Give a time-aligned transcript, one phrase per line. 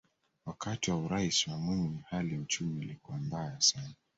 [0.45, 3.93] wakati wa uraisi wa mwinyi hali ya uchumi ilikuwa mbaya sana